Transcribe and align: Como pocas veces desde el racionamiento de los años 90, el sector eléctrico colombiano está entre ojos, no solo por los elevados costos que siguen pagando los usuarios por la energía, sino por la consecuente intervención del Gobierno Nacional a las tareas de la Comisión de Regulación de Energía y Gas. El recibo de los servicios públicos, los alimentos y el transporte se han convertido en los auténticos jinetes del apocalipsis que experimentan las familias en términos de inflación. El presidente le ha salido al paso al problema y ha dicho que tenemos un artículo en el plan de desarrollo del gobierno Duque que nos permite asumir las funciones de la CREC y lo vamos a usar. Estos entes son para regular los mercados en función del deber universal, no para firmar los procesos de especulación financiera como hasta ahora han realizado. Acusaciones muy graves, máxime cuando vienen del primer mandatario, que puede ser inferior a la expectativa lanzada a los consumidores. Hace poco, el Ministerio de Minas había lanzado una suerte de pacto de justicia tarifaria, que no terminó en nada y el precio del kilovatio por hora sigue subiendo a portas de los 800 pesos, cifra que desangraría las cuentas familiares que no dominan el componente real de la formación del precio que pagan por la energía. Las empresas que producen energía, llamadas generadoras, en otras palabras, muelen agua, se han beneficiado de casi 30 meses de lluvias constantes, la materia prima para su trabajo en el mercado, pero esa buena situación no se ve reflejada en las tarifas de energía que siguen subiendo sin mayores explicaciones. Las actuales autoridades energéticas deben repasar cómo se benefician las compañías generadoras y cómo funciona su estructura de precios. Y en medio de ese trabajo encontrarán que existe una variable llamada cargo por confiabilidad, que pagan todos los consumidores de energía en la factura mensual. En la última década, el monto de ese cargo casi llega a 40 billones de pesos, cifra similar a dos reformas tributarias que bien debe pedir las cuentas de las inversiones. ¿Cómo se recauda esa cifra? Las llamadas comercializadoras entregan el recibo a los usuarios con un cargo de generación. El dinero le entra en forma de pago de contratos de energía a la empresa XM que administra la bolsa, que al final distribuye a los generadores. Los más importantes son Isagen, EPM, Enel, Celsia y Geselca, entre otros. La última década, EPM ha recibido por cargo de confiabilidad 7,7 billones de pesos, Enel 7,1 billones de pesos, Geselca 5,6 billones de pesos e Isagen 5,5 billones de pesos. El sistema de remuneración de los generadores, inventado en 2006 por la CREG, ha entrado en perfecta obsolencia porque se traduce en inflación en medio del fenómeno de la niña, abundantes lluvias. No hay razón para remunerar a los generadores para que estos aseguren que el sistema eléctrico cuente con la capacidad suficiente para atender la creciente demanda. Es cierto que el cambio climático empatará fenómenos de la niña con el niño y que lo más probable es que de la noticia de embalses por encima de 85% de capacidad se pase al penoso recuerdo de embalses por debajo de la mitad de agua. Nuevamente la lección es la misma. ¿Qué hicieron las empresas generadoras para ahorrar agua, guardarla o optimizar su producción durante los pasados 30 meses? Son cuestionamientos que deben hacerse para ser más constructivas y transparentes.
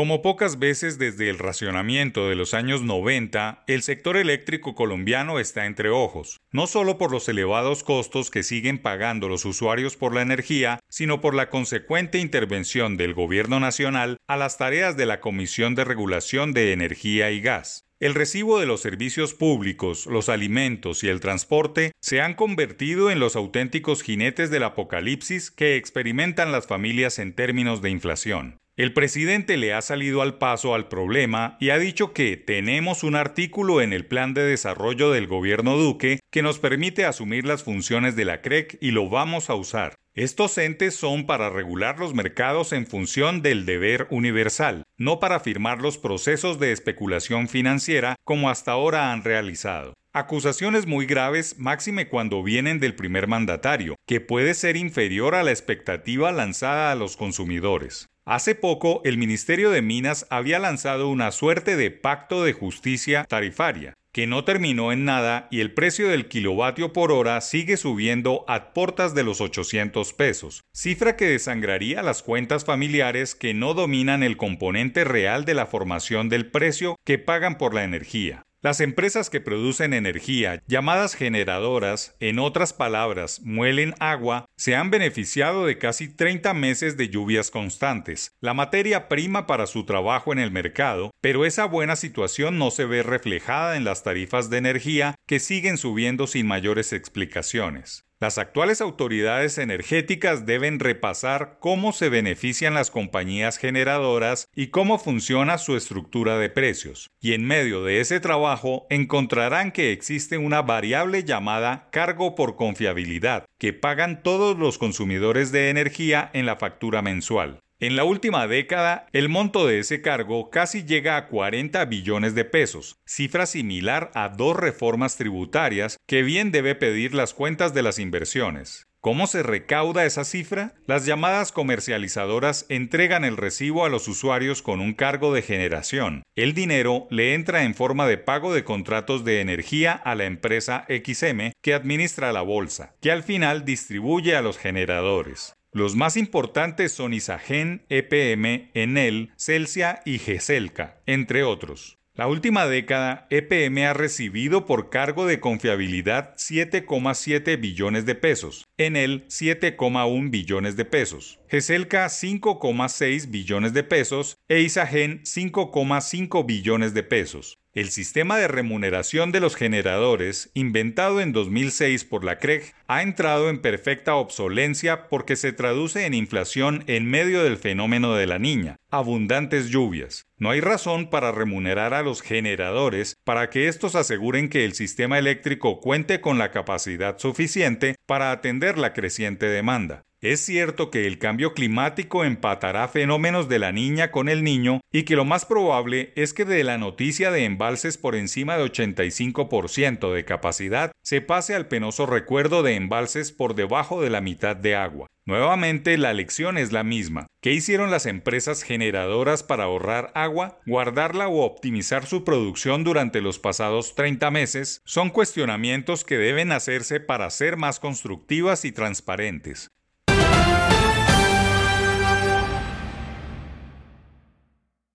Como 0.00 0.22
pocas 0.22 0.58
veces 0.58 0.96
desde 0.96 1.28
el 1.28 1.38
racionamiento 1.38 2.30
de 2.30 2.34
los 2.34 2.54
años 2.54 2.80
90, 2.80 3.64
el 3.66 3.82
sector 3.82 4.16
eléctrico 4.16 4.74
colombiano 4.74 5.38
está 5.38 5.66
entre 5.66 5.90
ojos, 5.90 6.40
no 6.52 6.66
solo 6.66 6.96
por 6.96 7.12
los 7.12 7.28
elevados 7.28 7.84
costos 7.84 8.30
que 8.30 8.42
siguen 8.42 8.78
pagando 8.78 9.28
los 9.28 9.44
usuarios 9.44 9.98
por 9.98 10.14
la 10.14 10.22
energía, 10.22 10.80
sino 10.88 11.20
por 11.20 11.34
la 11.34 11.50
consecuente 11.50 12.16
intervención 12.16 12.96
del 12.96 13.12
Gobierno 13.12 13.60
Nacional 13.60 14.16
a 14.26 14.38
las 14.38 14.56
tareas 14.56 14.96
de 14.96 15.04
la 15.04 15.20
Comisión 15.20 15.74
de 15.74 15.84
Regulación 15.84 16.54
de 16.54 16.72
Energía 16.72 17.30
y 17.30 17.42
Gas. 17.42 17.84
El 18.00 18.14
recibo 18.14 18.58
de 18.58 18.64
los 18.64 18.80
servicios 18.80 19.34
públicos, 19.34 20.06
los 20.06 20.30
alimentos 20.30 21.04
y 21.04 21.08
el 21.08 21.20
transporte 21.20 21.92
se 22.00 22.22
han 22.22 22.32
convertido 22.32 23.10
en 23.10 23.20
los 23.20 23.36
auténticos 23.36 24.00
jinetes 24.00 24.48
del 24.48 24.62
apocalipsis 24.62 25.50
que 25.50 25.76
experimentan 25.76 26.52
las 26.52 26.66
familias 26.66 27.18
en 27.18 27.34
términos 27.34 27.82
de 27.82 27.90
inflación. 27.90 28.56
El 28.80 28.94
presidente 28.94 29.58
le 29.58 29.74
ha 29.74 29.82
salido 29.82 30.22
al 30.22 30.38
paso 30.38 30.74
al 30.74 30.88
problema 30.88 31.58
y 31.60 31.68
ha 31.68 31.78
dicho 31.78 32.14
que 32.14 32.38
tenemos 32.38 33.04
un 33.04 33.14
artículo 33.14 33.82
en 33.82 33.92
el 33.92 34.06
plan 34.06 34.32
de 34.32 34.42
desarrollo 34.42 35.10
del 35.10 35.26
gobierno 35.26 35.76
Duque 35.76 36.20
que 36.30 36.40
nos 36.40 36.58
permite 36.58 37.04
asumir 37.04 37.44
las 37.44 37.62
funciones 37.62 38.16
de 38.16 38.24
la 38.24 38.40
CREC 38.40 38.78
y 38.80 38.92
lo 38.92 39.10
vamos 39.10 39.50
a 39.50 39.54
usar. 39.54 39.96
Estos 40.14 40.56
entes 40.56 40.94
son 40.94 41.26
para 41.26 41.50
regular 41.50 41.98
los 41.98 42.14
mercados 42.14 42.72
en 42.72 42.86
función 42.86 43.42
del 43.42 43.66
deber 43.66 44.06
universal, 44.08 44.84
no 44.96 45.20
para 45.20 45.40
firmar 45.40 45.82
los 45.82 45.98
procesos 45.98 46.58
de 46.58 46.72
especulación 46.72 47.48
financiera 47.48 48.16
como 48.24 48.48
hasta 48.48 48.72
ahora 48.72 49.12
han 49.12 49.24
realizado. 49.24 49.92
Acusaciones 50.14 50.86
muy 50.86 51.04
graves, 51.04 51.58
máxime 51.58 52.08
cuando 52.08 52.42
vienen 52.42 52.80
del 52.80 52.94
primer 52.94 53.28
mandatario, 53.28 53.96
que 54.06 54.22
puede 54.22 54.54
ser 54.54 54.78
inferior 54.78 55.34
a 55.34 55.42
la 55.42 55.50
expectativa 55.50 56.32
lanzada 56.32 56.90
a 56.90 56.94
los 56.94 57.18
consumidores. 57.18 58.08
Hace 58.30 58.54
poco, 58.54 59.00
el 59.04 59.18
Ministerio 59.18 59.72
de 59.72 59.82
Minas 59.82 60.24
había 60.30 60.60
lanzado 60.60 61.08
una 61.08 61.32
suerte 61.32 61.74
de 61.74 61.90
pacto 61.90 62.44
de 62.44 62.52
justicia 62.52 63.24
tarifaria, 63.24 63.94
que 64.12 64.28
no 64.28 64.44
terminó 64.44 64.92
en 64.92 65.04
nada 65.04 65.48
y 65.50 65.58
el 65.58 65.74
precio 65.74 66.06
del 66.06 66.28
kilovatio 66.28 66.92
por 66.92 67.10
hora 67.10 67.40
sigue 67.40 67.76
subiendo 67.76 68.44
a 68.46 68.72
portas 68.72 69.16
de 69.16 69.24
los 69.24 69.40
800 69.40 70.12
pesos, 70.12 70.62
cifra 70.72 71.16
que 71.16 71.26
desangraría 71.26 72.04
las 72.04 72.22
cuentas 72.22 72.64
familiares 72.64 73.34
que 73.34 73.52
no 73.52 73.74
dominan 73.74 74.22
el 74.22 74.36
componente 74.36 75.02
real 75.02 75.44
de 75.44 75.54
la 75.54 75.66
formación 75.66 76.28
del 76.28 76.52
precio 76.52 76.94
que 77.04 77.18
pagan 77.18 77.58
por 77.58 77.74
la 77.74 77.82
energía. 77.82 78.44
Las 78.62 78.82
empresas 78.82 79.30
que 79.30 79.40
producen 79.40 79.94
energía, 79.94 80.62
llamadas 80.66 81.14
generadoras, 81.14 82.14
en 82.20 82.38
otras 82.38 82.74
palabras, 82.74 83.40
muelen 83.42 83.94
agua, 84.00 84.44
se 84.54 84.76
han 84.76 84.90
beneficiado 84.90 85.64
de 85.64 85.78
casi 85.78 86.14
30 86.14 86.52
meses 86.52 86.98
de 86.98 87.08
lluvias 87.08 87.50
constantes, 87.50 88.36
la 88.42 88.52
materia 88.52 89.08
prima 89.08 89.46
para 89.46 89.66
su 89.66 89.86
trabajo 89.86 90.34
en 90.34 90.38
el 90.38 90.50
mercado, 90.50 91.10
pero 91.22 91.46
esa 91.46 91.64
buena 91.64 91.96
situación 91.96 92.58
no 92.58 92.70
se 92.70 92.84
ve 92.84 93.02
reflejada 93.02 93.78
en 93.78 93.84
las 93.84 94.02
tarifas 94.02 94.50
de 94.50 94.58
energía 94.58 95.14
que 95.26 95.40
siguen 95.40 95.78
subiendo 95.78 96.26
sin 96.26 96.46
mayores 96.46 96.92
explicaciones. 96.92 98.09
Las 98.22 98.36
actuales 98.36 98.82
autoridades 98.82 99.56
energéticas 99.56 100.44
deben 100.44 100.78
repasar 100.78 101.56
cómo 101.58 101.94
se 101.94 102.10
benefician 102.10 102.74
las 102.74 102.90
compañías 102.90 103.56
generadoras 103.56 104.46
y 104.54 104.66
cómo 104.66 104.98
funciona 104.98 105.56
su 105.56 105.74
estructura 105.74 106.36
de 106.36 106.50
precios. 106.50 107.08
Y 107.22 107.32
en 107.32 107.46
medio 107.46 107.82
de 107.82 108.00
ese 108.00 108.20
trabajo 108.20 108.86
encontrarán 108.90 109.72
que 109.72 109.92
existe 109.92 110.36
una 110.36 110.60
variable 110.60 111.24
llamada 111.24 111.88
cargo 111.90 112.34
por 112.34 112.56
confiabilidad, 112.56 113.46
que 113.56 113.72
pagan 113.72 114.22
todos 114.22 114.58
los 114.58 114.76
consumidores 114.76 115.50
de 115.50 115.70
energía 115.70 116.28
en 116.34 116.44
la 116.44 116.56
factura 116.56 117.00
mensual. 117.00 117.60
En 117.82 117.96
la 117.96 118.04
última 118.04 118.46
década, 118.46 119.06
el 119.14 119.30
monto 119.30 119.66
de 119.66 119.78
ese 119.78 120.02
cargo 120.02 120.50
casi 120.50 120.84
llega 120.84 121.16
a 121.16 121.28
40 121.28 121.82
billones 121.86 122.34
de 122.34 122.44
pesos, 122.44 122.98
cifra 123.06 123.46
similar 123.46 124.10
a 124.14 124.28
dos 124.28 124.54
reformas 124.54 125.16
tributarias 125.16 125.96
que 126.06 126.22
bien 126.22 126.52
debe 126.52 126.74
pedir 126.74 127.14
las 127.14 127.32
cuentas 127.32 127.72
de 127.72 127.80
las 127.80 127.98
inversiones. 127.98 128.86
¿Cómo 129.00 129.26
se 129.26 129.42
recauda 129.42 130.04
esa 130.04 130.24
cifra? 130.24 130.74
Las 130.84 131.06
llamadas 131.06 131.52
comercializadoras 131.52 132.66
entregan 132.68 133.24
el 133.24 133.38
recibo 133.38 133.86
a 133.86 133.88
los 133.88 134.08
usuarios 134.08 134.60
con 134.60 134.80
un 134.80 134.92
cargo 134.92 135.32
de 135.32 135.40
generación. 135.40 136.22
El 136.36 136.52
dinero 136.52 137.06
le 137.08 137.32
entra 137.32 137.64
en 137.64 137.74
forma 137.74 138.06
de 138.06 138.18
pago 138.18 138.52
de 138.52 138.62
contratos 138.62 139.24
de 139.24 139.40
energía 139.40 139.92
a 139.92 140.14
la 140.14 140.26
empresa 140.26 140.84
XM 140.90 141.52
que 141.62 141.72
administra 141.72 142.30
la 142.34 142.42
bolsa, 142.42 142.94
que 143.00 143.10
al 143.10 143.22
final 143.22 143.64
distribuye 143.64 144.36
a 144.36 144.42
los 144.42 144.58
generadores. 144.58 145.54
Los 145.72 145.94
más 145.94 146.16
importantes 146.16 146.90
son 146.90 147.14
Isagen, 147.14 147.84
EPM, 147.88 148.70
Enel, 148.74 149.32
Celsia 149.36 150.02
y 150.04 150.18
Geselca, 150.18 151.00
entre 151.06 151.44
otros. 151.44 152.00
La 152.20 152.26
última 152.26 152.66
década, 152.66 153.28
EPM 153.30 153.86
ha 153.86 153.94
recibido 153.94 154.66
por 154.66 154.90
cargo 154.90 155.26
de 155.26 155.38
confiabilidad 155.38 156.34
7,7 156.36 157.60
billones 157.60 158.04
de 158.04 158.16
pesos, 158.16 158.66
Enel 158.76 159.28
7,1 159.28 160.28
billones 160.28 160.76
de 160.76 160.84
pesos, 160.84 161.38
Geselca 161.48 162.04
5,6 162.06 163.30
billones 163.30 163.72
de 163.72 163.84
pesos 163.84 164.38
e 164.48 164.60
Isagen 164.60 165.22
5,5 165.22 166.44
billones 166.44 166.94
de 166.94 167.04
pesos. 167.04 167.60
El 167.72 167.90
sistema 167.90 168.36
de 168.36 168.48
remuneración 168.48 169.30
de 169.30 169.38
los 169.38 169.54
generadores, 169.54 170.50
inventado 170.54 171.20
en 171.20 171.32
2006 171.32 172.04
por 172.04 172.24
la 172.24 172.38
CREG, 172.38 172.74
ha 172.92 173.02
entrado 173.02 173.50
en 173.50 173.62
perfecta 173.62 174.16
obsolencia 174.16 175.06
porque 175.06 175.36
se 175.36 175.52
traduce 175.52 176.06
en 176.06 176.12
inflación 176.12 176.82
en 176.88 177.08
medio 177.08 177.44
del 177.44 177.56
fenómeno 177.56 178.14
de 178.16 178.26
la 178.26 178.40
niña, 178.40 178.78
abundantes 178.90 179.68
lluvias. 179.68 180.26
No 180.38 180.50
hay 180.50 180.60
razón 180.60 181.08
para 181.08 181.30
remunerar 181.30 181.94
a 181.94 182.02
los 182.02 182.20
generadores 182.20 183.16
para 183.22 183.48
que 183.48 183.68
estos 183.68 183.94
aseguren 183.94 184.48
que 184.48 184.64
el 184.64 184.72
sistema 184.72 185.20
eléctrico 185.20 185.78
cuente 185.78 186.20
con 186.20 186.36
la 186.36 186.50
capacidad 186.50 187.16
suficiente 187.16 187.94
para 188.06 188.32
atender 188.32 188.76
la 188.76 188.92
creciente 188.92 189.46
demanda. 189.46 190.02
Es 190.22 190.40
cierto 190.40 190.90
que 190.90 191.06
el 191.06 191.18
cambio 191.18 191.54
climático 191.54 192.24
empatará 192.24 192.86
fenómenos 192.88 193.48
de 193.48 193.58
la 193.58 193.72
niña 193.72 194.10
con 194.10 194.28
el 194.28 194.44
niño 194.44 194.82
y 194.92 195.04
que 195.04 195.16
lo 195.16 195.24
más 195.24 195.46
probable 195.46 196.12
es 196.14 196.34
que 196.34 196.44
de 196.44 196.62
la 196.62 196.76
noticia 196.76 197.30
de 197.30 197.44
embalses 197.44 197.96
por 197.96 198.14
encima 198.14 198.58
de 198.58 198.64
85% 198.64 200.12
de 200.12 200.24
capacidad 200.26 200.92
se 201.02 201.22
pase 201.22 201.54
al 201.54 201.68
penoso 201.68 202.04
recuerdo 202.04 202.62
de 202.62 202.74
embalses 202.80 203.30
por 203.32 203.54
debajo 203.54 204.00
de 204.02 204.10
la 204.10 204.20
mitad 204.20 204.56
de 204.56 204.74
agua. 204.74 205.06
Nuevamente 205.26 205.96
la 205.98 206.12
lección 206.12 206.58
es 206.58 206.72
la 206.72 206.82
misma. 206.82 207.26
¿Qué 207.40 207.52
hicieron 207.52 207.90
las 207.90 208.06
empresas 208.06 208.62
generadoras 208.62 209.42
para 209.42 209.64
ahorrar 209.64 210.10
agua, 210.14 210.58
guardarla 210.66 211.28
o 211.28 211.44
optimizar 211.44 212.06
su 212.06 212.24
producción 212.24 212.82
durante 212.82 213.20
los 213.20 213.38
pasados 213.38 213.94
30 213.94 214.30
meses? 214.30 214.80
Son 214.84 215.10
cuestionamientos 215.10 216.04
que 216.04 216.18
deben 216.18 216.52
hacerse 216.52 217.00
para 217.00 217.30
ser 217.30 217.56
más 217.56 217.78
constructivas 217.78 218.64
y 218.64 218.72
transparentes. 218.72 219.68